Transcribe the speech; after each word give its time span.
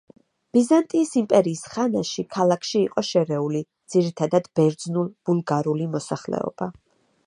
ბიზანტიის 0.57 1.11
იმპერიის 1.21 1.61
ხანაში 1.73 2.25
ქალაქში 2.37 2.75
იყო 2.87 3.05
შერეული, 3.11 3.63
ძირითადად, 3.97 4.53
ბერძნულ–ბულგარული 4.61 5.91
მოსახლეობა. 5.97 6.75